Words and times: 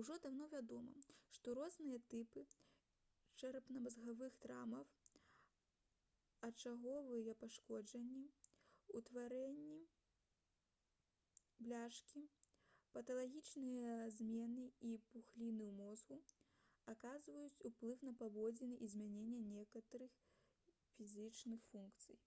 ужо 0.00 0.14
даўно 0.24 0.44
вядома 0.50 0.92
што 1.36 1.52
розныя 1.56 1.96
тыпы 2.12 2.42
чэрапна-мазгавых 3.40 4.38
траўмаў 4.44 4.86
ачаговыя 6.48 7.34
пашкоджанні 7.42 8.22
утварэнні 9.00 9.80
бляшкі 11.66 12.22
паталагічныя 12.94 13.98
змены 14.20 14.64
і 14.92 14.96
пухліны 15.12 15.68
ў 15.68 15.74
мозгу 15.82 16.18
аказваюць 16.94 17.62
уплыў 17.70 17.98
на 18.08 18.14
паводзіны 18.24 18.80
і 18.88 18.88
змяняюць 18.94 19.44
некаторыя 19.50 20.72
псіхічныя 20.88 21.66
функцыі 21.72 22.18